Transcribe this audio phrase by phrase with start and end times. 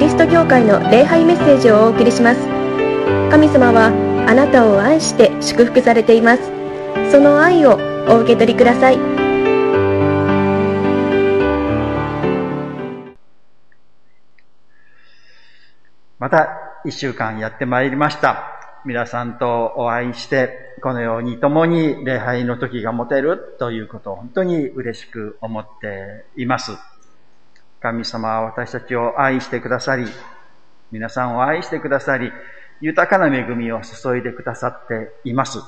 [0.00, 2.40] リスト教会の礼拝メッセージをお送りします
[3.30, 3.92] 神様は
[4.26, 6.42] あなたを愛して祝福されています
[7.12, 7.78] その愛を
[8.08, 8.98] お受け取りください
[16.18, 16.48] また
[16.84, 18.56] 一週間やってまいりました。
[18.86, 26.72] 皆さんとお会いして、このように共に礼拝の時が持てるということを本当に嬉しく思っています。
[27.80, 30.04] 神様は私たちを愛してくださり、
[30.92, 32.30] 皆さんを愛してくださり、
[32.80, 35.60] 豊かな恵みを注いでくださっています。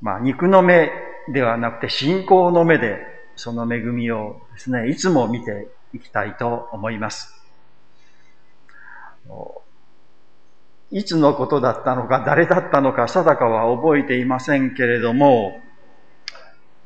[0.00, 0.90] まあ、肉の目
[1.32, 2.98] ではなくて信仰の目で、
[3.34, 7.34] その恵みをですね、いつも見ていきたいと思います。
[10.92, 15.60] いつのことだったのか、誰だったのか、定かは覚えていませんけれども、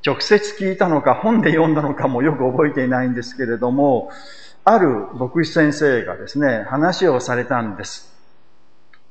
[0.06, 4.10] 直接聞いたのか、本で読んだのかもよく覚えていないんですけれども、
[4.64, 8.14] ある牧師先生がですね、話をされたんです。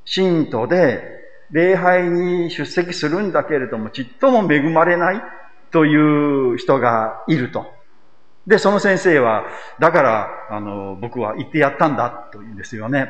[0.05, 1.17] 信徒で
[1.51, 5.21] 礼拝に出席するんだけれども、ちっとも恵まれない
[5.71, 7.65] という人がいると。
[8.45, 9.45] で、その先生は、
[9.79, 13.09] だから、あの、僕は言ってやったんだと言うんですよね。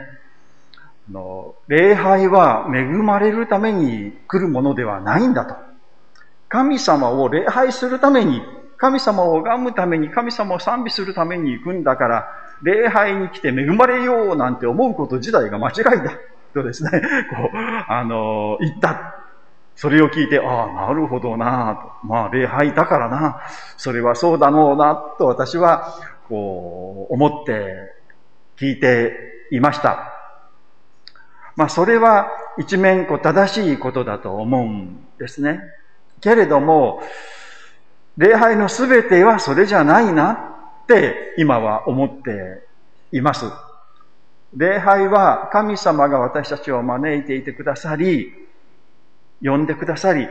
[1.09, 5.66] あの、礼拝は恵まれるために来るものではないんだと。
[6.49, 8.41] 神様を礼拝するために、
[8.77, 12.27] 神様を拝むために、神様を賛美するために行くんだから、
[12.61, 16.17] 礼拝に来て恵まれようなんて思うこと自体が間違いだ。
[16.53, 16.89] とですね、
[17.35, 19.15] こう、あの、言った。
[19.75, 21.93] それを聞いて、ああ、なるほどな。
[22.03, 23.41] まあ、礼拝だからな。
[23.77, 25.93] それはそうだろうな、と私は、
[26.27, 27.93] こう、思って
[28.57, 29.15] 聞いて
[29.51, 30.13] いました。
[31.55, 35.59] まあ、それは一面、こう、正しいことだと思うんですね。
[36.21, 37.01] けれども、
[38.17, 42.67] 礼拝のすべてはそれじゃないなって今は思って
[43.11, 43.45] います。
[44.55, 48.33] 礼拝は神様が私たちを招いていてくださり、
[49.43, 50.27] 呼んでくださり、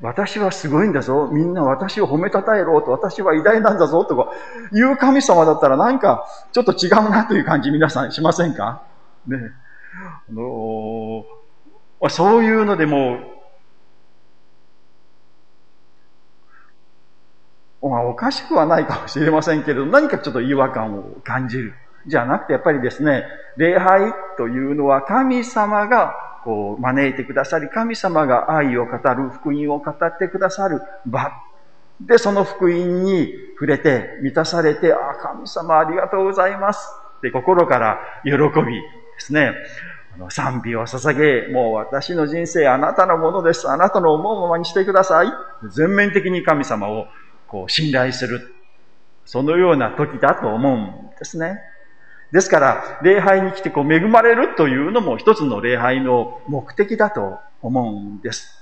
[0.00, 1.28] 私はすごいんだぞ。
[1.32, 4.30] みんな私を褒めたたえろと、私は偉大なんだぞとか、
[4.72, 8.82] いう神様だったらなんかちょっと違うなという感じ皆さんしませんか？
[9.26, 9.36] ね。
[10.28, 13.18] あのー、そういうのでも、
[17.88, 21.74] まあ、おかしくはないかもしれませんけれど、 何かちょっと違和感を感じる。
[22.06, 23.24] じゃなくて、やっぱりですね、
[23.56, 26.14] 礼拝というのは神様が
[26.44, 31.32] こう招いてくださり、神様が愛を語る、福音を語ってくださる場。
[32.00, 36.88] で、その福音に触れて、満たされて、あ、神様ありがとうございます。
[37.18, 38.80] って心から喜びで
[39.18, 39.54] すね。
[40.30, 43.68] 賛美を捧げ、もう私の人生あなたのものです。
[43.68, 45.32] あなたの思うままにしてください。
[45.68, 47.06] 全面的に神様を
[47.48, 48.52] こう信頼する。
[49.24, 51.58] そのような時だと思うんですね。
[52.32, 58.52] ですから、礼拝に来てこう恵まれるというのも一つの礼拝の目的だと思うんです。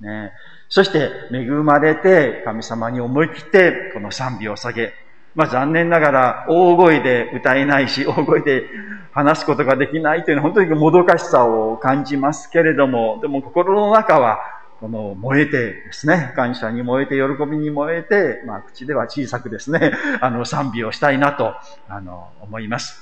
[0.00, 0.32] ね、
[0.68, 4.92] そして、恵まれて神様に思い切ってこの賛美を下げ、
[5.34, 8.64] まあ残念ながら大声で歌えないし、大声で
[9.12, 14.40] 話すことができないというのは本当にもどかしさを感じますけれども、でも心の中は
[14.80, 21.54] この燃えてですね、感謝に燃えて、喜びに燃えて、まあ口では小さくですね、 あの賛美をしたいなと、
[21.88, 23.00] あの、思います。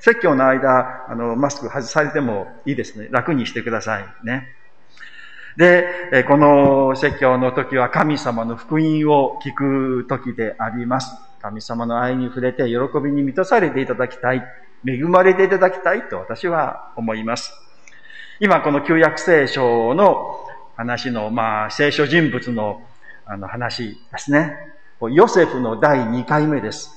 [0.00, 3.08] 説教の間、あの、マスク外されてもいいですね。
[3.10, 4.48] 楽にしてくださいね。
[5.56, 11.14] で、この説教の時は神様の福音を聞く時であります。
[11.40, 14.42] 神様の愛に触れて喜びに満たされていただきたい。
[14.86, 17.63] 恵まれていただきたいと私は思います。
[18.44, 20.36] 今この旧約聖書の
[20.76, 22.82] 話の、まあ、聖書人物の
[23.24, 24.52] あの話ですね。
[25.00, 26.90] ヨセフの第2回目です。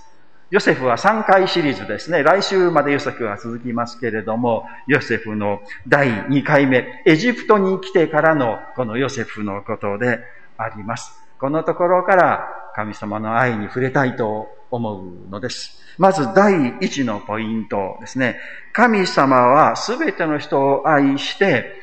[0.52, 2.22] ヨセフは3回シリーズですね。
[2.22, 10.20] 来週までヨセフは続きますけれども、ヨセフの第2回目、エジプトに来てからのこのヨセフのことで
[10.58, 11.14] あります。
[11.40, 15.82] このところから神様の愛に触れたいと思うのです。
[15.98, 18.40] まず第一のポイントですね。
[18.72, 21.74] 神様はすべての人を愛して、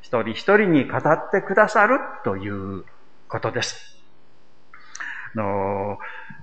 [0.00, 2.84] 一人一人に語ってくださるという
[3.26, 3.98] ことです。
[5.34, 5.98] の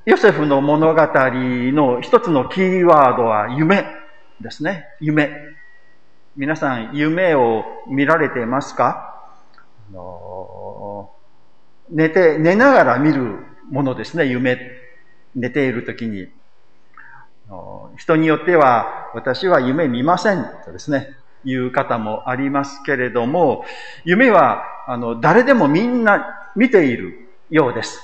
[0.05, 3.85] ヨセフの物語の一つのキーワードは夢
[4.41, 4.87] ですね。
[4.99, 5.31] 夢。
[6.35, 9.23] 皆さん、夢を見られてますか？
[9.93, 11.09] の
[11.89, 14.59] 寝て、寝ながら見るものですね、夢。
[15.33, 16.27] 寝ているときに。
[17.97, 21.09] 人によっては、私は夢見ませんとですね、
[21.43, 23.65] いう方もありますけれども、
[24.03, 27.99] 夢は、あの、誰でもみんな見ているようです。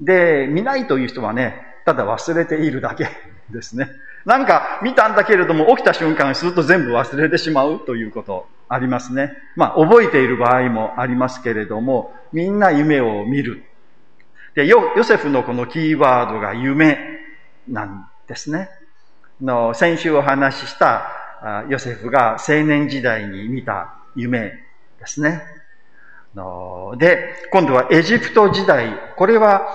[0.00, 3.08] で、見ないという人はね、ただ忘れているだけ
[3.50, 3.88] ですね。
[4.24, 9.32] なんか見たんだけれども、起きた瞬間、すると全部忘れてしまうということありますね。
[9.56, 13.64] まあ、覚えている場合もありますけれども、みんな夢を見る。
[14.54, 16.98] で、ヨヨセフのこのキーワードが夢
[17.68, 18.68] なんですね。
[19.40, 24.52] の先週お話ししたヨセフが青年時代に見た夢
[25.00, 25.42] ですね。
[26.96, 28.92] で、今度はエジプト時代。
[29.16, 29.66] これは、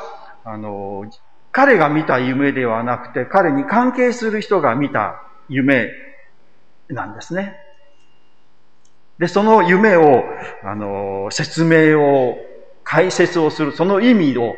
[0.43, 1.05] あの、
[1.51, 5.89] 彼が見た夢ではなくて、彼に関係する人が見た夢
[6.87, 7.55] なんですね。
[9.19, 10.23] で、その夢を、
[10.63, 12.37] あの、説明を、
[12.89, 14.55] 解説をする、その意味を、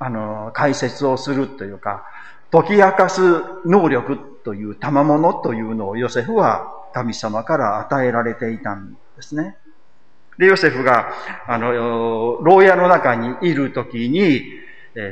[0.00, 2.04] あの、解説をするというか、
[2.50, 3.22] 解き明かす
[3.64, 9.56] 能力という賜物というのをヨセフは神様から与えられていたんですね。
[10.36, 11.12] で、ヨセフが、
[11.46, 14.42] あの、牢屋の中にいるときに、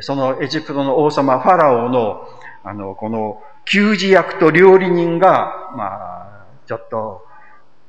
[0.01, 2.27] そのエジプトの王様ファラオの、
[2.65, 7.28] あの、この、給仕役と料理人が、まあ、ちょっと、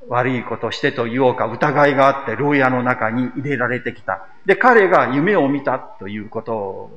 [0.10, 4.28] 悪いことしてと言おうか疑いがあって牢屋の中に入れられてきた。
[4.46, 6.90] で、彼が夢を見たということ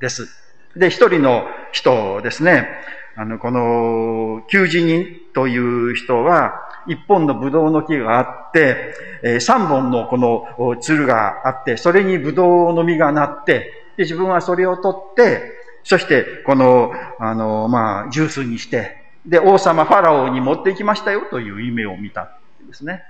[0.00, 0.28] です。
[0.76, 2.68] で、一人の人ですね。
[3.16, 15.42] あの、この、求人人という人は、一本のブドウの木があって、三本のこの鶴があって、それにブドウの実がなって、で、自分はそれを取って、
[15.82, 18.96] そして、この、あの、まあ、ジュースにして、
[19.26, 22.30] で、王様ファラオに持って行きましたよという夢を見た
[22.70, 23.02] ですね。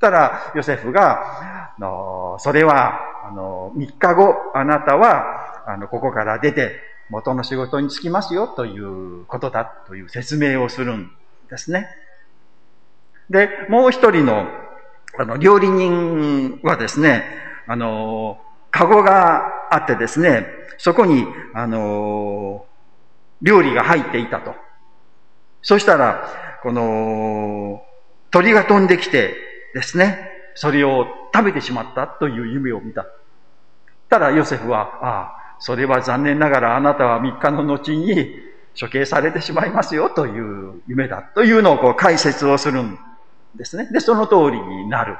[0.00, 11.10] たら、ヨセフが、あの、それは、あの、3日後、あなたは、あの、ここから出て、元の仕事に就きますよということだという説明をするん
[11.48, 11.88] ですね。
[13.30, 14.46] で、もう一人の、
[15.18, 17.24] あの、料理人はですね、
[17.66, 18.38] あの、
[18.70, 20.46] カゴがあってですね、
[20.76, 22.66] そこに、あの、
[23.42, 24.54] 料理が入っていたと。
[25.62, 27.82] そしたら、この、
[28.30, 29.34] 鳥が飛んできて
[29.74, 33.06] ですね、それを食べてしまったという夢を見た。
[34.08, 38.48] ただ、ヨセフは、ああ、それは残念ながらあなたは3日の後に
[38.78, 42.98] 処刑されてしまいますよという夢だというのをこう解説をするん
[43.56, 43.88] ですね。
[43.92, 45.16] で、その通りになる。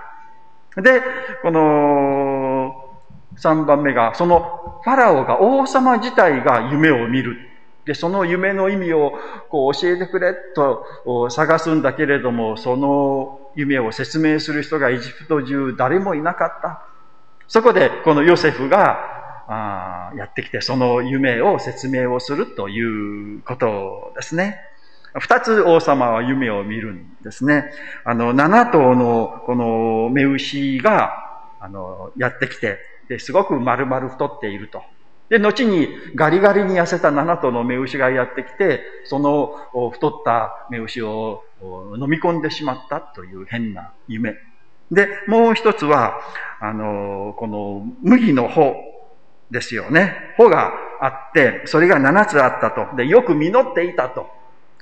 [0.76, 1.02] で、
[1.42, 2.74] この
[3.36, 7.36] 3番目が、そのファラオが王様自体が夢を見る。
[7.88, 9.14] で、その夢の意味を
[9.48, 16.82] こう教えてくれと探すんだけれども、その夢を説明する人がエジプト中誰もいなかった。
[17.46, 18.98] そこでこのヨセフが
[19.48, 24.60] あやってきて、その夢を説明をするということですね。
[25.14, 27.70] 二つ王様は夢を見るんですね。
[28.04, 31.14] あの、七頭のこの目牛が、
[31.58, 34.82] あの、やってきて、で、すごく丸々太っていると。
[35.28, 41.44] で、後にガリガリに痩せた七頭の目牛がやってきて、その太った目牛を
[41.98, 44.36] 飲み込んでしまったという変な夢。
[44.90, 46.20] で、もう一つは、
[46.60, 48.74] あの、この麦の穂
[49.50, 50.34] ですよね。
[50.36, 52.96] 穂があって、それが7つあったと。
[52.96, 54.26] で、よく実っていたと。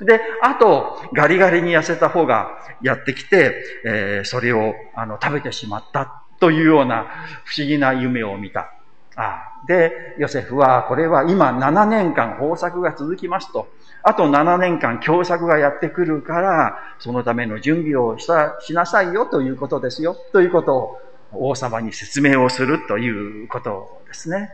[0.01, 2.51] で、あと、ガリガリに痩せた方が
[2.83, 3.55] やってきて、
[3.85, 7.07] えー、それをあの食べてしまったというような
[7.45, 8.76] 不思議な夢を見た。
[9.17, 13.69] あで、ヨセフは、これは今7年間豊作が続きますと。
[14.03, 20.17] あと7年間凶作がやってくるから、そのための準備をしたしなさいよということですよ。
[20.33, 21.01] ということを
[21.33, 24.51] 王様に説明をするということですね。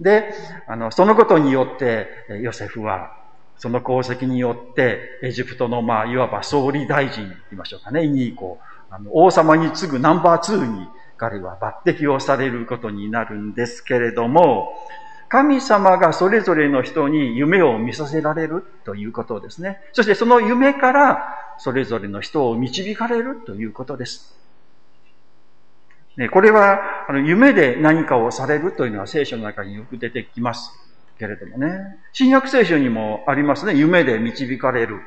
[0.00, 0.32] で、
[0.66, 2.08] あの、そのことによって、
[2.42, 3.16] ヨセフは、
[3.56, 10.86] その功績によって、エジプトの、まあ、いわば総理大臣言いましょうかね、に、こう、あの、王様に次ぐナンバー2に、
[11.18, 14.72] 彼は抜擢をされることになるんですけれども、
[15.28, 19.78] 神様がそれぞれの人に夢を見させられるということですね。
[19.92, 24.34] そしてその夢からそれぞれの人を導かれるということです。
[26.16, 30.72] ね、これは、あの、夢で何かをされるというのは聖書の中によく出てきます
[31.18, 31.98] けれどもね。
[32.12, 33.74] 新約聖書にもありますね。
[33.74, 35.00] 夢で導かれる。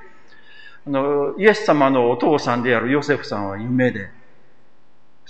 [0.87, 4.09] あの、イエス様のお父さんであるヨセフさんは夢で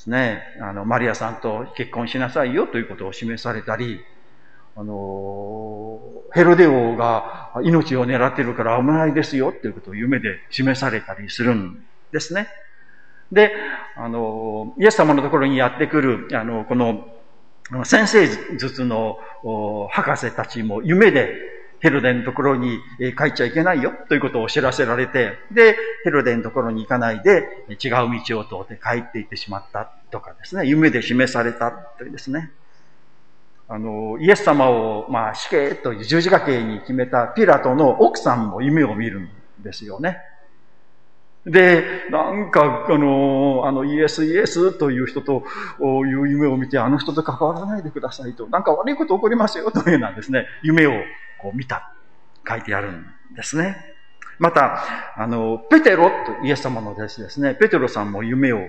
[0.01, 3.99] ですね、あの、マリアさんと結婚しなさいよということを示されたり、
[4.75, 5.99] あの、
[6.33, 12.47] ヘロデ王が命を狙ってるから危ないですよっていうことを夢で示されたりするんですね。
[13.31, 13.53] で、
[13.95, 17.07] あの、イエス様のところにやってくる、あの、この、
[17.85, 18.27] 先生
[18.57, 19.19] 術の
[19.91, 21.35] 博士たちも夢で
[21.81, 22.79] ヘロデのところに
[23.17, 27.91] 帰っちゃいけないよということを知らせられて、で、ヘロデのところに行かないで違う
[28.25, 32.51] 道を通って帰っていってしまったとかですね、夢で示されたというですね。
[33.67, 39.29] あの、イエス様を、まあ、死刑という十字架刑に決めたピラトの奥さんも夢を見るん
[39.63, 40.17] ですよね。
[41.45, 45.43] で、なんか、あの、あの、イエス、イエスという人と
[46.05, 50.91] いう夢を見て、あの人と関わらないでくださいと、なんか悪いこと起こりますよというようなですね、夢を
[51.41, 51.93] こう見た、
[52.47, 53.05] 書いてあるん
[53.35, 53.77] ですね。
[54.39, 54.83] また、
[55.17, 58.59] あの、ペテロとイエス様の弟子ですね、ペテロさんも夢を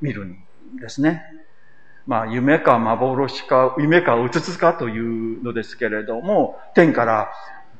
[0.00, 0.36] 見るん
[0.80, 1.22] ですね。
[2.06, 7.30] まあ、夢か幻か、夢かうつつかというのですけれども、天から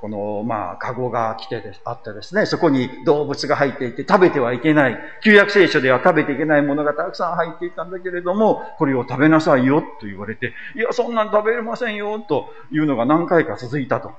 [0.03, 4.99] この、まあ、カゴが来てであってですね、そこに動物が入っていて食べてはいけない。
[5.23, 14.11] 旧約聖書では食べていけないものがたくさん入っていたんだけれども、これを食べなさいよと言われて、いや、そんなん食べれませんよというのが何回か続いたと。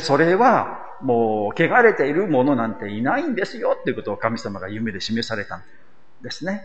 [0.00, 5.62] それは、もう、汚れているものなんていないんですよっていうことを神様が夢で示されたん
[6.22, 6.62] ですね。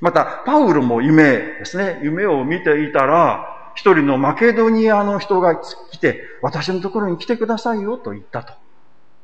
[0.00, 2.00] また、パウロも夢ですね。
[2.02, 8.52] 夢を見ていたら、一人のマケドニアの人が来て、私のところに来てくださいよと言ったと。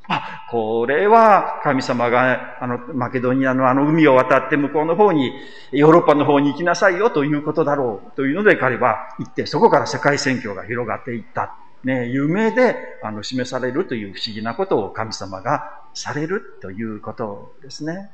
[0.06, 5.32] あ、これは神様が、あの、マケドニアのあの海を渡って向こうの方に、
[5.72, 11.56] ヨーロッパの方に行きなさいよということだろうというので彼は行って、そこから世界宣教が広がっていった。
[11.84, 18.10] ね、夢で、あの、示されるという不思議なことを神様がされるということですね。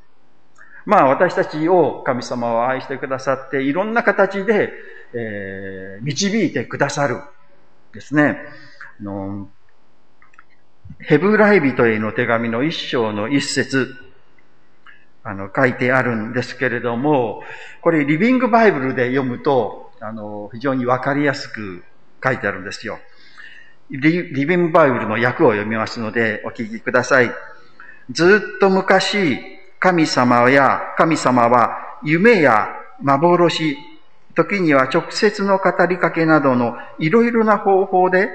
[0.85, 4.71] まあ私たちを神様は愛してくださっていろんな形で、
[5.13, 7.21] えー、導いてくださる
[7.93, 8.39] ですね。
[8.99, 9.47] あの
[10.99, 13.95] ヘブライ人への手紙の一章の一節、
[15.23, 17.43] あの、書いてあるんですけれども、
[17.81, 21.83] これリビングバイブルで読むと、あの、非常にわかりやすく
[22.23, 22.99] 書いてあるんですよ。
[23.91, 27.31] リビングバイブルの訳を読みますので、お聞きください。
[28.09, 29.39] ずっと昔、
[29.79, 32.69] 神様や神様は夢や
[33.01, 33.77] 幻、
[34.33, 38.29] 時には直接の語りかけなどのいろいろな方法で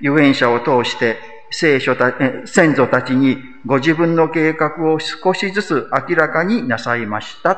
[0.00, 1.18] 預言者を通して
[1.50, 2.12] 聖書た、
[2.46, 7.54] 先祖たちにご自分の計画を少しずつ明らかになさいました。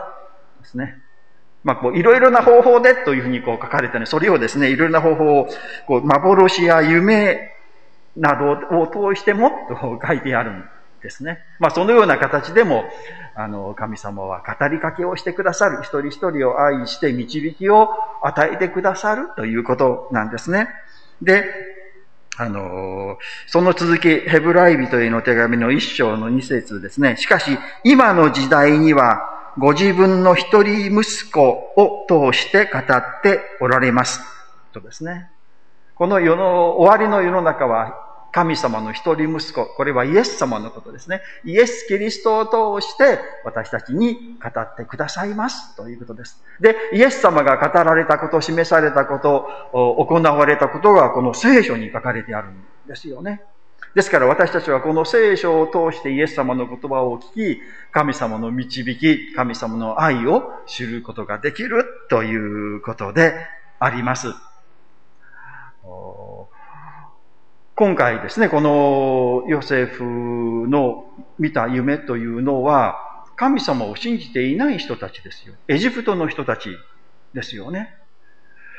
[0.62, 1.05] ですね。
[1.66, 5.48] まあ、こう、いろいろな方法でというふうにこう書かれてね、それをですね、いろいろな方法を、
[5.88, 7.50] こう、幻や夢
[8.16, 10.64] などを通してもと書いてあるん
[11.02, 11.40] ですね。
[11.58, 12.84] まあ、そのような形でも、
[13.34, 15.82] あの、神様は語りかけをしてくださる。
[15.82, 17.88] 一人一人を愛して導きを
[18.22, 20.68] 与えてくださるということなんですね。
[21.20, 21.46] で、
[22.36, 23.18] あの、
[23.48, 27.16] その続き、ヘブライ人への手紙の一章の二節ですね。
[27.16, 34.20] しかし、今の時代には、ご自分の一人息子を通して語っておられます。
[34.72, 35.30] とですね。
[35.94, 41.22] この世の、終わりの世の中は、神様の一人息子、これはイエス様のことですね。
[41.42, 46.42] イエス・キリストを通して私たちに語ってくださいますということです。
[46.60, 53.42] で、イエス様が語られたこと、示されたこと、行われたことがこの聖書に書かれてあるんですよね。
[53.96, 57.60] ですから私たちはこの聖書を通してイエス様の言葉を聞き、
[57.92, 63.32] 神様の導き、神様の愛を知ることができるということで
[63.80, 64.28] あります。
[67.74, 71.06] 今回ですね、このヨセフの
[71.38, 75.54] 見た夢というのは、神様を信じていない人たちですよ。
[75.68, 76.68] エジプトの人たち
[77.32, 77.96] ですよね。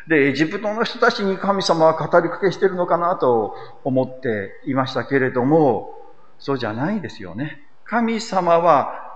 [0.08, 5.94] で、エジプトの人たちに神様は語りかけしてるのかなと思っていましたけれども、
[6.40, 7.62] そうじゃないですよね。
[7.84, 9.08] 神様は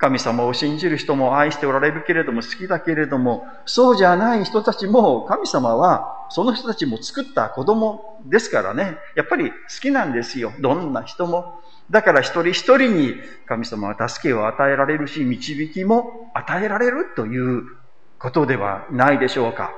[0.00, 8.96] 神様を信じる人も愛しておられるけれども好きだけれども、そうじゃない人たちも神様はその人たちも作った子供ですからね。
[9.14, 10.54] やっぱり好きなんですよ。
[10.60, 11.60] どんな人も。
[11.90, 13.16] だから一人一人に
[13.46, 17.64] 神様は助けを与えられるし、導きも与えられるという
[18.18, 19.70] ことではないでしょうか。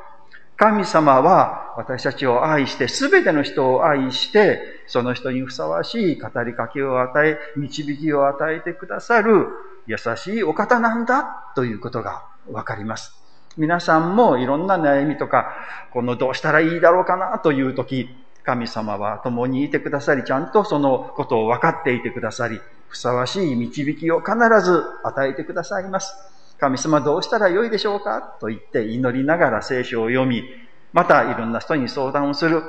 [0.57, 9.49] 神様は私たちを愛して、すべての人を愛して、その人にふさわしい語りかけを与え、導きを与えてくださる
[9.87, 13.13] 優しいお方なんだということがわかります。
[13.57, 15.53] 皆さんもいろんな悩みとか、
[15.93, 18.09] このどうしたらいいだろうかなという時、
[18.45, 26.32] 神様は共にいてくださり、ちゃんとそのことを分かっていてくださり、ふさわしい導きを必ず与えてくださいます。
[26.63, 28.21] 神様どうしたらよいでしょうか？
[28.41, 30.45] と言って祈りながら聖書を読み、
[30.93, 32.63] またいろんな人に相談をする。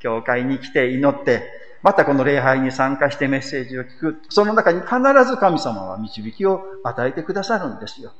[0.00, 1.48] 教会に来て祈って、
[1.80, 4.22] またこの礼拝に参加してメッセージを聞く。
[4.30, 4.90] その中に必
[5.24, 8.12] ず神様は導きを与えてくださるんですよ。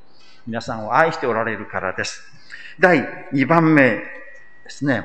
[0.47, 2.23] 皆さんを愛しておられるからです。
[2.79, 4.01] 第2番目で
[4.69, 5.03] すね。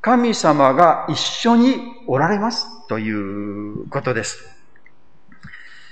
[0.00, 4.55] 神様が一緒におられますということです。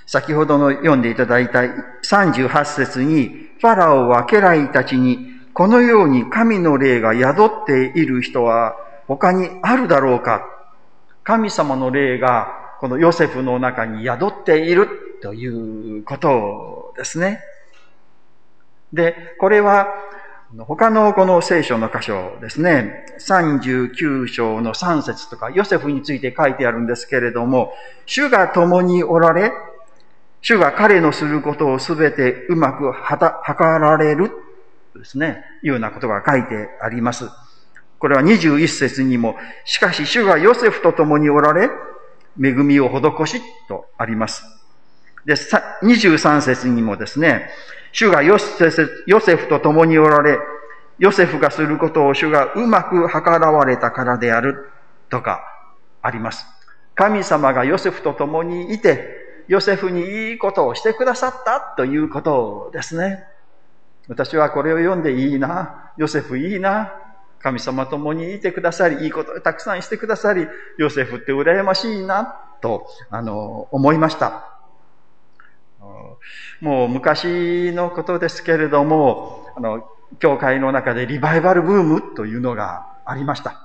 [0.06, 1.60] 先ほどの読んでいただいた
[2.02, 10.44] 38節に、ファラオは家来たちにこのように神の霊が宿っている人は他にあるだろうか
[11.22, 17.40] 神様の霊がこのヨセフの中に宿っているということですね。
[18.92, 19.86] で、これは
[20.58, 27.72] 他のこの聖書の箇所ですね、39章の3節とか、ヨセフについて書いてあるんですけれども、
[28.06, 29.52] 主が共におられ、
[30.44, 34.30] 主が彼のすることをすべてうまくはた、図られる
[34.94, 37.30] ですね、いうようなことが書いてあります。
[37.98, 41.70] これは21節にも、しかし主がヨセフと共におられ、
[42.38, 44.44] 恵みを施しとあります。
[45.24, 47.48] で、23節にもですね、
[47.92, 50.38] 主がヨセフヨセフと共におられ、
[50.98, 54.70] ヨセフがすることを主がうまく計らわれたからである
[55.08, 55.40] とか
[56.02, 56.46] あります。
[56.94, 63.24] 神様がヨセフと共にいて、ヨセフにいいことをしてくださったということですね。
[64.08, 66.92] 私はこれを読んでいいな、ヨセフいいな、
[67.40, 70.46] 神様共にいてくださり、いいことをたくさんしてくださり、
[70.78, 74.50] ヨセフって羨ましいな、と、あの、思いました。
[76.60, 83.63] もう昔のことですけれども、あの、教会の中でリバイバルブームというのがありました。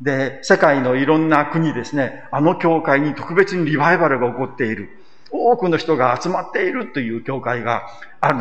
[0.00, 4.90] で、世界のいろんな国ですね、あの教会に特別にリバイバルが起こっている。
[5.30, 7.86] 多くの人が集まっているという教会が
[8.20, 8.38] ある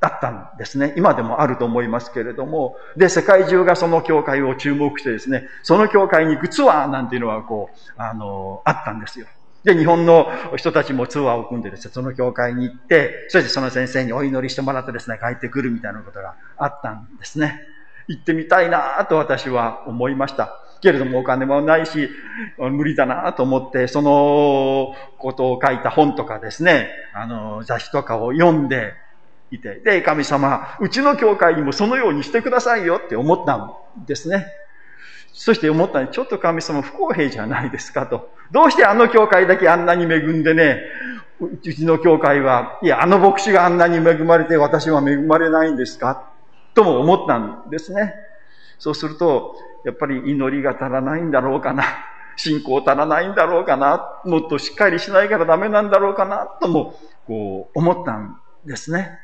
[0.00, 0.92] だったんですね。
[0.96, 9.26] 今でもあると思いますけれども、で、世界中がその教会を注目してですね、その教会に行くツアーなんていうのはこう、あの、あったんですよ。
[9.64, 17.60] で、日本の人たちもツアーを組んでですね、その教会に行って、そしてその先生にお祈りしてもらってですね、帰ってくるみたいなことがあったんですね。
[18.06, 20.63] 行ってみたいなと私は思いました。
[20.84, 22.08] けれどもお金もないし、
[22.58, 28.92] 無理だなと思って、そのことを書いた本とかですね、あの、雑誌とかを読んで、
[29.50, 33.72] いて、で、神様、うちの教会にもそのようにしてくださいよって思ったん
[34.04, 34.46] ですね。
[35.32, 38.30] そして思ったんで、ちょっと神様不公平じゃないですかと。
[38.50, 40.80] どうしてあの教会だけあんなに恵んでね、
[41.40, 46.30] うちの教会は、いや、あの牧師があんなに恵まれて私は恵まれないんですか？
[46.74, 48.14] とも思ったんですね。
[48.78, 51.84] そうすると、やっぱり祈りが足らないんだろうかな。
[52.36, 54.20] 信仰足らないんだろうかな。
[54.24, 56.46] もっとしっかりしないからダメなんだろうかな。
[56.60, 59.20] とも、こう、思ったんですね。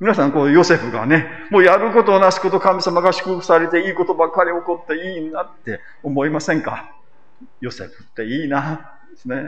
[0.00, 6.90] 皆さん、こう、ヨセフがね、もうやることなすこと神様が祝福されていいことばっかり起こっていいなって思いませんか？
[7.60, 9.42] ヨセフっていいな、ですね。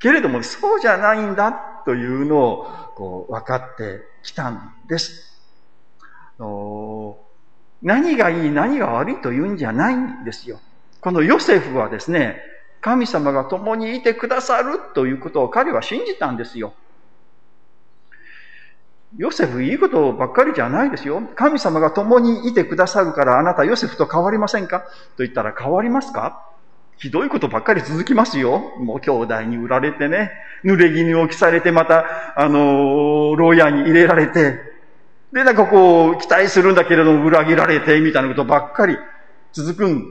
[0.00, 1.52] けれども、そうじゃないんだ
[1.84, 5.40] というのを、こう、分かってきたんです。
[7.82, 10.60] 何がいい、何が悪いというんじゃないんですよ。
[11.00, 12.40] このヨセフはですね、
[12.80, 16.74] 神様が共にいてくださるということを彼は信じたんですよ。
[19.18, 21.22] ヨセフいいことばっかりじゃないですよ。
[21.34, 24.80] 神様が共にいてくださるからあなたヨセフと変わりませんか？
[24.80, 26.48] と言ったら変わりますか？
[26.96, 28.72] ひどいことばっかり続きますよ。
[28.78, 30.30] もう兄弟に売られてね、
[30.64, 34.71] 濡れ衣を着されてまた、あの牢屋に入れられて、
[35.32, 38.98] で、なんかこう、期待するんだけれども裏切られて、みたいなことばっかり
[39.52, 40.04] 続くん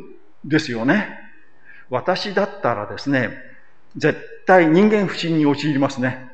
[0.43, 1.19] ですよね。
[1.89, 3.37] 私だったらですね、
[3.97, 6.29] 絶対人間不信に陥りますね。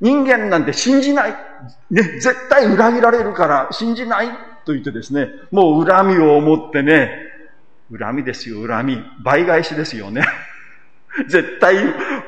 [0.00, 1.32] 人間なんて信じない。
[1.90, 4.28] ね、絶対裏切られるから信じない
[4.64, 7.10] と言ってですね、もう恨みを持ってね、
[7.98, 8.98] 恨みですよ、恨み。
[9.22, 10.22] 倍返しですよね。
[11.28, 11.76] 絶対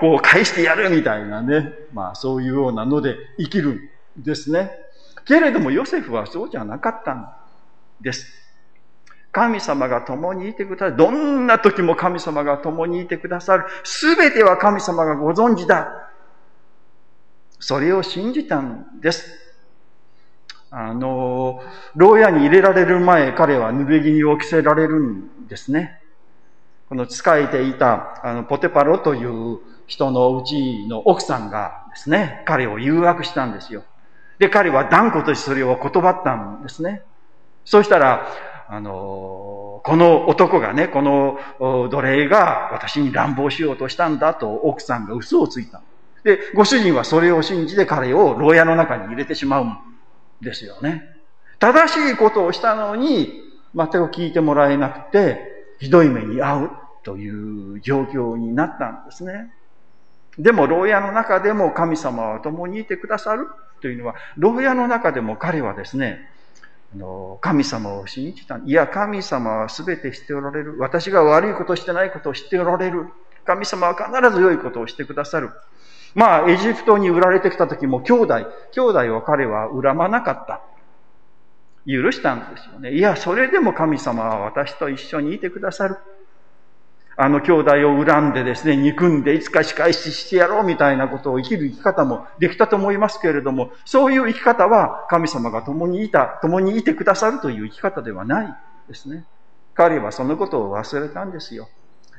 [0.00, 1.72] こう返してやるみたいなね。
[1.94, 3.80] まあそういうようなので生きるん
[4.16, 4.81] ですね。
[5.24, 7.28] けれどもヨセフはそうじゃなかったん
[8.00, 8.42] です。
[9.32, 10.96] 神様が共にいてくださる。
[10.96, 13.64] どんな時も神様が共にいてくださる。
[13.82, 16.10] すべては神様がご存知だ。
[17.58, 19.42] それを信じたんです。
[20.70, 21.62] あの、
[21.94, 26.00] 牢屋に入れられる前、彼は濡れ衣を着せられるんですね。
[26.88, 33.84] この仕えていた、あの、ポテパロという人のうちの奥さんがですね、彼を誘惑したんですよ。
[34.38, 37.02] で、彼は断固としてそれを断ったんですね。
[37.64, 38.26] そうしたら、
[38.68, 45.82] あの、この男がね、この奴隷が私に乱暴しようとしたんだと奥さんが嘘をついた。
[46.24, 49.76] で、ご主人はそれを信じて彼を牢屋の中に入れてしまうん
[50.40, 51.04] ですよね。
[51.58, 53.42] 正しいことをしたのに、
[53.74, 55.40] またを聞いてもらえなくて、
[55.78, 56.70] ひどい目に遭う
[57.02, 59.52] という状況になったんですね。
[60.38, 63.48] でも、牢屋の中でも神様は共にいてくださる
[63.80, 66.28] というのは、牢屋の中でも彼はですね、
[67.40, 68.58] 神様を信じた。
[68.58, 70.76] いや、神様は全て知っておられる。
[70.78, 73.08] 私が悪いことしてないことを知っておられる。
[73.44, 75.50] 神様は必ず良いことをしてくださる。
[76.14, 78.34] まあ、エジプトに売られてきた時も兄弟、
[78.72, 80.60] 兄弟を彼は恨まなかった。
[81.86, 82.92] 許したんですよね。
[82.92, 85.96] いや、それでも神様は私と一緒にいてくださる。
[87.22, 98.54] あの兄弟を恨んでですね、憎んでいつか仕返ししてやろうみたいなことを生きる生き方もできたと思いますけれども、そういう生き方は神様が共にいた、共にいてくださるという生き方ではない
[98.88, 99.24] ですね。
[99.74, 101.68] 彼はそのことを忘れたんですよ。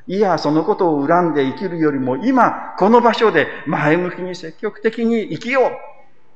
[0.06, 5.70] いや、そのことを恨んで生きるよりも、今、この場所で前向きに積極的に生きよ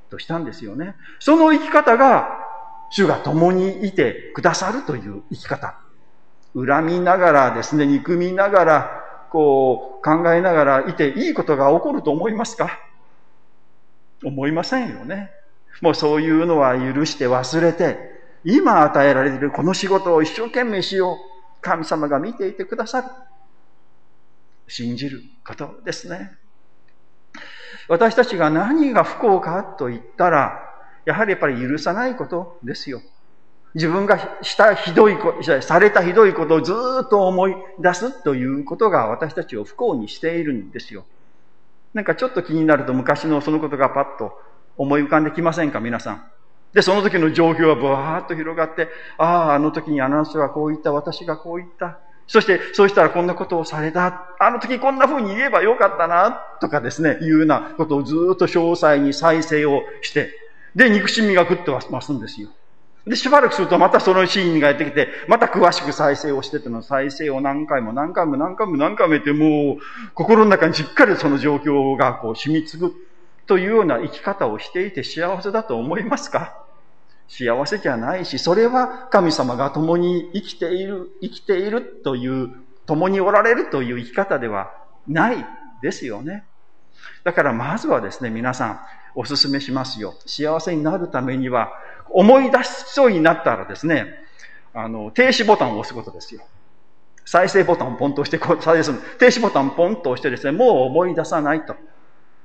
[0.08, 0.94] うとしたんですよね。
[1.20, 2.28] その生き方が、
[2.90, 5.78] 主が共にいてくださるという生き方。
[6.66, 12.78] 恨みながらですね、憎みながら、こう、考えながらいていいことが起こると思いますか？
[14.24, 15.30] 思いませんよね。
[15.80, 17.98] もうそういうのは許して忘れて、
[18.44, 21.16] 今与えられているこの仕事を一生懸命しよう。
[21.60, 23.08] 神様が見ていてくださる。
[24.66, 26.32] 信じることですね。
[27.88, 30.62] 私たちが何が不幸かと言ったら、
[31.04, 33.00] やはりやっぱり許さないことですよ。
[33.78, 41.04] 自分がしたひどいこと、されたひどいことをずっと思い出すということが私たちを不幸にしているんですよ。
[41.94, 44.36] なんかちょっと気になると昔のそのことがパッと
[44.76, 45.78] 思い浮かんできませんか？
[45.78, 46.24] 皆さん。
[46.72, 52.00] で、その時の状況はブワーッと広がって、ああ、あの時にあの人はこう言った、私がこう言った。
[52.26, 54.26] そして、そうしたらこんなことをされた。
[54.40, 60.30] あの時こんな風に言えばよかったな、とかですね、いうようなことをずっと詳細に再生をして、
[60.74, 62.50] で、憎しみがぐっと増すんですよ。
[63.08, 69.78] で、しばらくするとまたそのシーンがやってきて、また詳しく再生をしてての再生を何回も何回も何回も何回もやって、もう、
[70.14, 72.92] 心の中にしっかりその状況がこう染みつぐ
[73.46, 76.62] というような生き方をしていて幸せだと思いますか？
[77.28, 82.50] 幸せじゃないし、それは神様が共に生きている、生きているという、
[82.86, 84.72] 共におられるという生き方では
[85.06, 85.46] ない
[85.82, 86.44] ですよね。
[87.24, 88.80] だからまずはですね、皆さん、
[89.14, 90.14] お勧めしますよ。
[90.26, 91.70] 幸せになるためには、
[92.10, 94.06] 思い出しそうになったらですね、
[94.74, 96.42] あの、停止ボタンを押すことですよ。
[97.24, 98.98] 再生ボタンをポンと押して、再生する。
[99.18, 101.76] 停止ボタンをポンと押してですね、もう思い出さないと。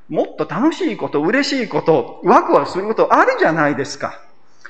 [0.10, 4.20] もっと楽しいこと、嬉しいこと、ワクワクすることあるじゃないですか。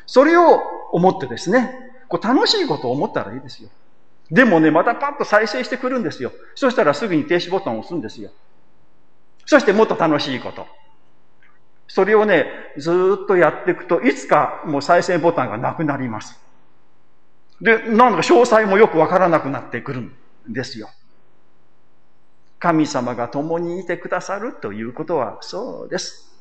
[0.05, 1.73] それを思ってですね、
[2.07, 3.69] こう楽しいことを思ったらいいですよ。
[4.29, 6.31] でもね、またパッと再生してくるんですよ。
[6.55, 8.29] そしたらすぐに停止ボタンを押すんですよ。
[9.45, 10.67] そしてもっと楽しいこと。
[11.87, 12.45] それをね、
[12.77, 12.91] ず
[13.23, 16.39] っとやっていくと、いつかもう再生ボタンがなくなります。
[17.61, 20.13] で、なんか詳細もよくわからなくなってくるん
[20.47, 20.89] ですよ。
[22.59, 26.33] 神様が共にいてくださるということはそうです。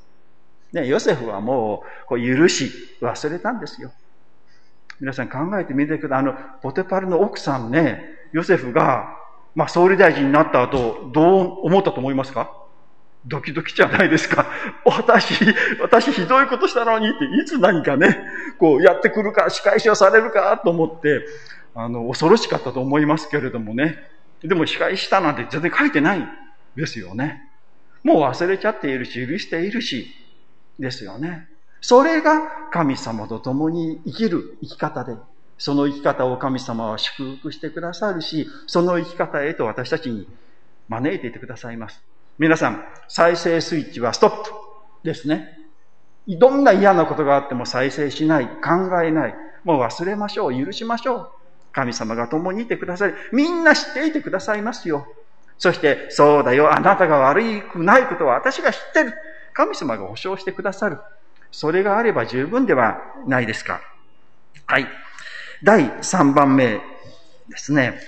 [0.72, 2.70] ね、ヨセフはもう、こう許し、
[3.02, 3.92] 忘れたんですよ。
[5.00, 6.18] 皆さん考えてみてください。
[6.20, 9.16] あの、ポテパルの奥さんね、ヨセフが、
[9.54, 12.61] まあ、総理大臣になった後、どう思ったと思いますか？
[13.26, 14.46] ドキドキじゃないですか。
[14.84, 15.34] 私、
[15.80, 18.24] 私ひどいことしたのにって、いつ何かね、
[18.58, 21.24] こうやってくるか、仕返しをされるかと思って、
[21.74, 24.10] あの、恐ろしかったと思いますけれどもね。
[24.42, 26.28] でも仕返したなんて全然書いてない
[26.74, 27.48] ですよね。
[28.02, 30.12] もう忘れちゃっているし、許しているし、
[30.78, 31.48] ですよね。
[31.80, 35.14] それが神様と共に生きる生き方で、
[35.58, 40.26] その生き方を神様は祝福してくださるし、その生き方へと私たちに
[40.88, 42.02] 招いていてくださいます。
[42.38, 44.50] 皆さん、再生スイッチはストップ
[45.04, 45.58] ですね。
[46.26, 49.34] どんな嫌なことがあっても再生しない、考えない。
[49.64, 51.30] もう忘れましょう、許しましょう。
[51.72, 55.06] 神様が共にいてくださり、みんな知っていてくださいますよ。
[55.58, 59.14] そして、そうだよ、あなたが悪くないことは私が知ってる。
[59.52, 60.98] 神様が保証してくださる。
[61.50, 63.80] それがあれば十分ではないですか。
[64.66, 64.86] はい。
[65.62, 66.80] 第3番目
[67.48, 68.00] ですね。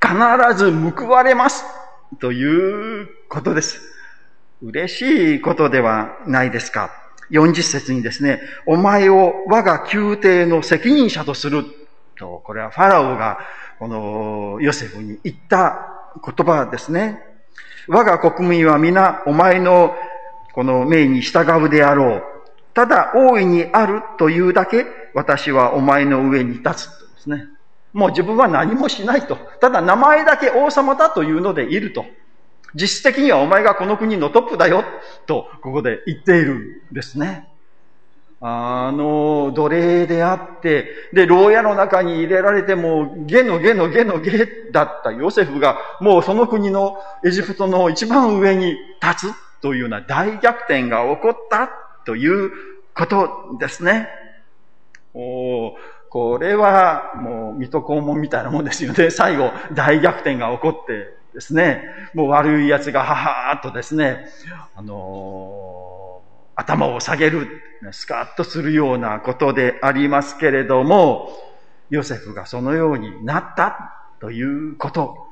[0.00, 0.14] 必
[0.54, 1.64] ず報われます。
[2.18, 3.80] ということです。
[4.62, 6.90] 嬉しいことではないですか。
[7.30, 11.64] 40節にですね、お前を我が宮廷の責任者とする
[12.18, 13.38] と、これはファラオが
[13.78, 17.20] このヨセフに言った言葉ですね。
[17.86, 19.94] 我が国民は皆お前の
[20.52, 22.22] この命に従うであろう。
[22.74, 27.44] ただ大いにあるというだけ私はお前の上に立つとですね。
[27.92, 29.36] もう自分は何もしないと。
[29.60, 32.04] ただ名前だけ王様だというのでいると。
[32.74, 34.84] 実質的にはお前がこの国のトップだよ
[35.26, 37.48] と、ここで言っているんですね。
[38.42, 51.70] あの、奴隷であって、で、牢屋の中に入れられても、ゲのゲのゲのゲだったヨセフが、もうその国のエジプトの一番上に立つというような大逆転が起こった
[52.06, 52.50] という
[52.94, 54.08] ことですね。
[55.12, 55.74] お
[56.10, 59.10] これはもう水戸黄門みたいなもんですよね。
[59.14, 64.26] 最後大逆転が起こってですね、もう悪い奴がははーっとですね、
[64.74, 67.46] あのー、頭を下げる、
[67.92, 71.30] スカッとするようなことでありますけれども、
[71.90, 75.28] ヨセフがそのようになったということ。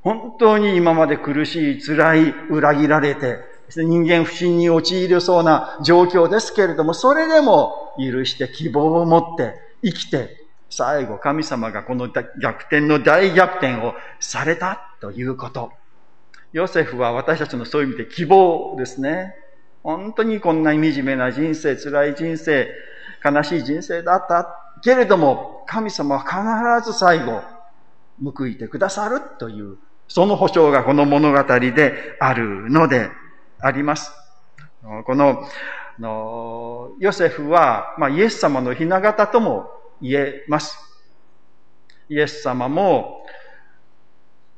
[0.00, 15.72] 本当に今まで苦しい、辛い、裏切られて、人間不信に陥りそうな状況ですけれども、それでも許して希望を持って生きて、最後神様がこの逆転の大逆転をされたということ。
[16.52, 19.34] ヨセフは私たちのそういう意味で希望ですね。
[19.82, 22.68] 本当にこんなに惨めな人生、辛い人生、
[23.24, 24.48] 悲しい人生だった
[24.82, 27.42] けれども、神様は必ず最後、
[28.22, 29.76] 報いてくださるという、
[30.08, 33.10] その保証がこの物語であるので
[33.60, 34.12] あります。
[35.04, 35.46] この、
[35.98, 39.68] あのヨセフは、まあ、イエス様の雛形とも
[40.00, 40.78] 言えます。
[42.08, 43.26] イエス様も、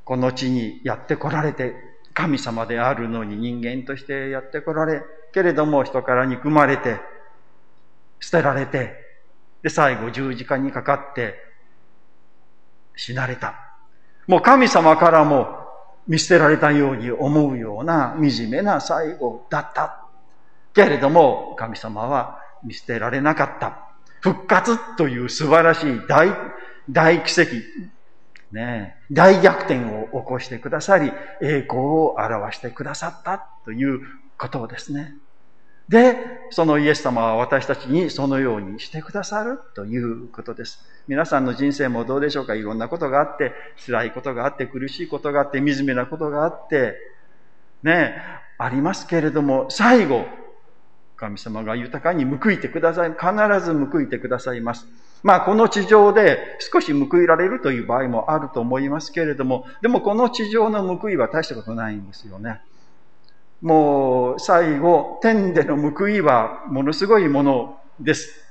[0.04, 1.74] この地にやって来られて、
[2.12, 7.00] 神様であるのに人間としてやって来られ、けれども人から憎まれて、
[8.20, 8.94] 捨てられて、
[9.62, 11.34] で、最後十字架にかかって
[12.96, 13.54] 死なれた。
[14.26, 15.58] もう神様からも
[16.06, 19.99] 見捨てられたように思うような惨めな最後だった。
[20.74, 23.86] けれども、神様は見捨てられなかった。
[24.20, 26.28] 復活という素晴らしい大、
[26.90, 27.52] 大奇跡、
[28.52, 34.00] ね、大逆転を起こしてくださり、栄光を表してくださったという
[34.36, 35.14] ことですね。
[35.88, 36.16] で、
[36.50, 40.84] そのイエス様は私たちにそのようにしてくださるということです。
[41.08, 42.54] 皆さんの人生もどうでしょうか？
[42.54, 43.52] いろんなことがあって、
[43.84, 46.96] 辛いことがあって、苦しいことがあって、惨めなことがあって、
[47.82, 48.22] ね、
[48.58, 50.26] ありますけれども、最後、
[51.20, 53.10] 神様が豊かに報いてください。
[53.10, 54.88] 必ず報いてくださいます。
[55.22, 62.62] まあ、この地上で少し報いられるという場合もあると思いますけれども、でもこの地上の報いは大したことないんですよね。
[63.60, 68.42] もう最後、天での報いはものすごいものです。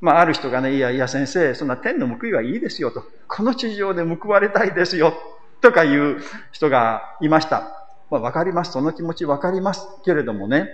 [0.00, 3.04] まあ、ある人がね、いやいや先生、そんな天の報いはいいですよと。
[3.28, 5.14] この地上で報われたいですよ。
[5.60, 7.86] とかいう人がいました。
[8.10, 8.72] まあ、わかります。
[8.72, 9.86] その気持ちわかります。
[10.04, 10.68] けれどもね。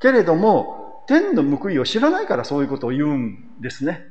[0.00, 4.06] けれども、天の報いを知らないからそういうことを言うんですね。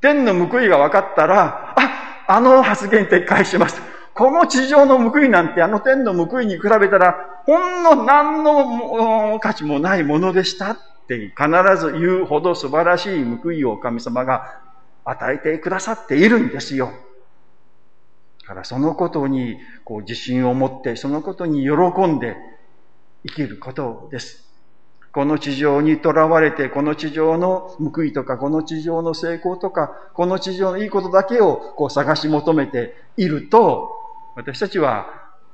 [0.00, 3.80] 天の報いが分かったら、あ、あの発言撤回します。
[4.14, 14.60] この地上の報いなんてあの天の報いに比べたら、ほんの何の価値もないものでしたって必ず言うほど素晴らしい報いを神様が
[15.04, 16.92] 与えてくださっているんですよ。
[18.42, 22.36] だからそのことにこう自信を持って、そのことに喜んで
[23.26, 24.49] 生きることです。
[25.12, 33.90] この地上にとらわれて、この地上の報いとか、この地上の成功とか、この地上のいいことだけをこう探し求めていると、
[34.36, 35.06] 私たちは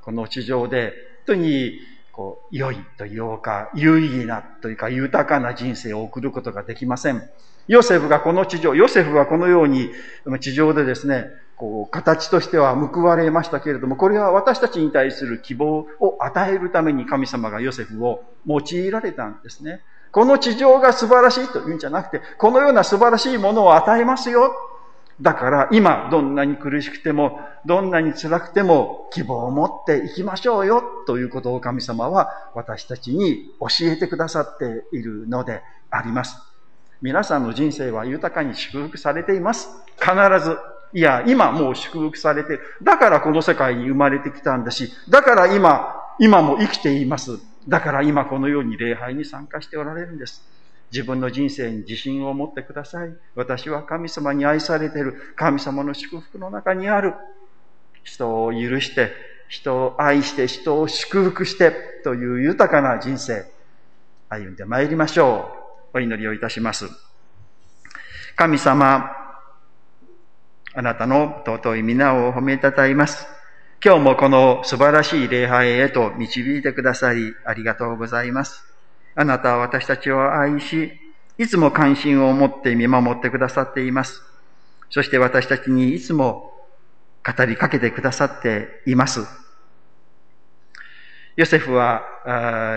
[0.02, 0.92] この地上で
[1.26, 1.78] 本当に
[2.12, 7.22] こう良いというか、有意義なというか豊かな人生を送ることができません。
[7.66, 9.90] ヨセフがこの地上、ヨセフはこのように
[10.40, 19.80] 地上でですね、こう形としては報われましたけれども、これは私たちに対する希望を与えるために神様がヨセフを用いられたんですね。
[20.12, 24.54] この地上が素晴らしいというんじゃなくて、このような素晴らしいものを与えますよ
[25.20, 36.36] だから今どんなに苦しくても、どんなに辛くても希望を持っていきましょうよということを神様は私たちに教えてくださっているのであります。
[37.00, 39.68] 皆さんの人生は豊かに祝福されています。
[39.98, 40.75] 必ず。
[40.96, 47.38] いや、今もう祝福されてだからこの世界に生まれてきたんだし、だから今、今も生きています。
[47.68, 50.42] だから今このように礼拝に参加しておられるんです。
[50.90, 53.14] 自分の人生に自信を持ってください。
[53.34, 57.12] 私は神様に愛されている神様の祝福の中にある。
[58.02, 59.12] 人を許して、
[59.50, 63.44] 人を愛して、人を祝福してという豊かな人生、
[64.30, 65.52] 歩んでまいりましょ
[65.92, 65.98] う。
[65.98, 66.86] お祈りをいたします。
[68.34, 69.15] 神様、
[70.78, 73.26] あなたの尊い皆を褒めたたえます。
[73.82, 78.62] 今日もこの素晴らしい礼拝へと導いてくださり、ありがとうございます。
[79.14, 80.92] あなたは私たちを愛し、
[81.38, 84.20] いつも関心を持って見守ってくださっています。
[84.90, 86.52] そして私たちにいつも
[87.24, 89.26] 語りかけてくださっています。
[91.36, 92.02] ヨセフは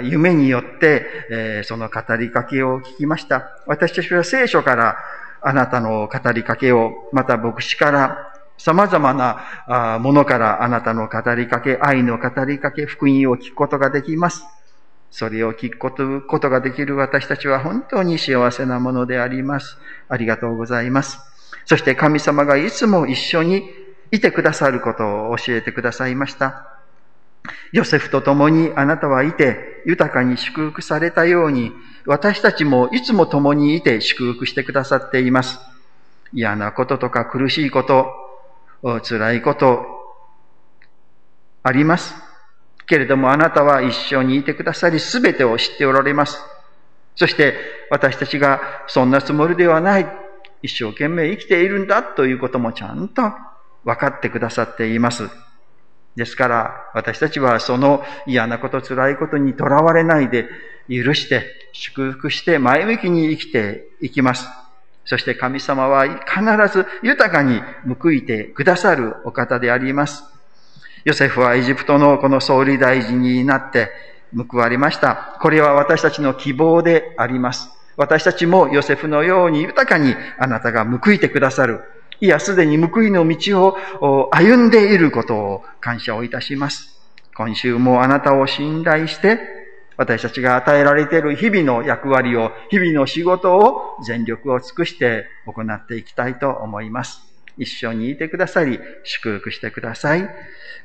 [0.06, 3.60] 夢によって、え、その語りかけを聞きました。
[3.68, 4.98] 私たちは聖書から
[5.42, 14.44] あなたの語りかけを、また牧師から様々なものからあなたの語りかけ、愛の語りかけ、福音を聞くことができます。
[15.12, 19.78] それを聞くことができる私たちは本当に幸せなものであります。
[20.08, 21.20] ありがとうございます。
[21.66, 23.70] そして神様がいつも一緒に
[24.12, 26.68] いてくださることを教えてくださいました。
[27.72, 31.72] ヨセフと共にあなたはいて豊かに祝福されたように、
[32.06, 35.60] 私たちもいつも共にいて祝福してくださっています。
[36.34, 38.08] 嫌なこととか苦しいこと、
[39.04, 39.86] 辛いこと、
[41.64, 42.16] あります。
[42.86, 46.42] けれどもあなたは一緒にいてくださり、すべてを知っておられます。
[47.16, 47.56] そして
[47.90, 50.08] 私たちがそんなつもりではない、
[50.62, 53.22] 一生懸命生きているんだということもちゃんと
[53.84, 55.30] 分かってくださっています。
[56.20, 60.48] ですから、私たちはその嫌なこと、辛いことにとらわれないで、
[60.90, 64.48] 許して、祝福して、前向きに生きていきます。
[65.06, 67.62] そして神様は必ず豊かに
[68.02, 70.24] 報いてくださるお方であります。
[71.04, 73.90] ヨセフはエジプトのこの総理大臣になって
[74.36, 75.38] 報われました。
[75.42, 77.70] これは私たちの希望であります。
[77.96, 81.82] 私たちもヨセフのように豊かにあなたが報いてくださる。
[82.22, 87.00] いや、すでに報いの道を歩んでいることを感謝をいたします。
[87.34, 89.40] 今週もあなたを信頼して、
[89.96, 97.22] 私たちが与えられている日々の役割を、日々の仕事を全力を尽くして行っていきたいと思います。
[97.58, 100.30] 一緒にいてくださり、祝福してください。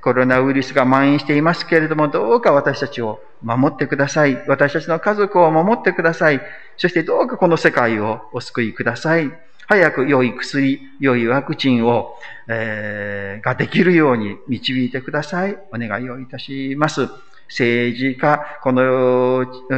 [0.00, 4.42] コロナウイルスが蔓延していますけれども、どうか私たちを守ってください。
[4.46, 6.40] 私たちの家族を守ってください。
[6.76, 9.32] そしてどうかこの世界をお救いください。
[9.66, 12.16] 早く良い薬、良いワクチンを、
[12.48, 15.56] えー、ができるように導いてください。
[15.72, 17.08] お願いをいたします。
[17.48, 18.82] 政治家、この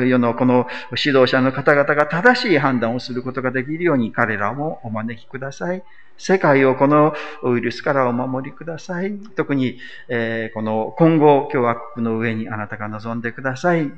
[0.04, 5.82] 世のこの指導者の方々が正しい判断をすることができるように彼らもお招きください。
[6.18, 9.18] 世界をこのウイルスからお守りください。
[9.36, 13.92] 特に、えー、この今後共和国の上にあなたが望んでください。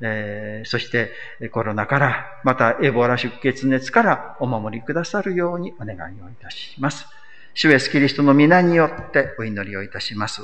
[0.00, 1.12] えー、そして
[1.50, 7.06] コロナから、またエボラ出血熱からお守りくださるようにお願いをいたします。
[7.54, 10.42] 主イエスキリストの皆によってお祈りをいたします。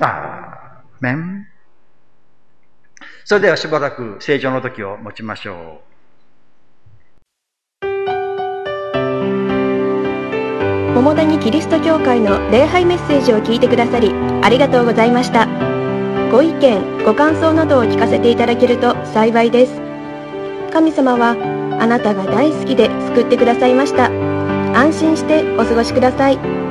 [0.00, 1.46] アーメン。
[3.24, 5.86] それではしばらく正常の時を持ちましょう。
[10.94, 15.55] 桃谷キリスト教会の礼拝メッセージを聞いてくださりありがとうございました。
[16.30, 19.80] ご意見、ご感想などを聞かせていただけると幸いです。
[20.72, 21.36] 神様は
[21.80, 24.10] あなたが大好きで救ってくださいました。
[24.76, 26.65] 安心してお過ごしください。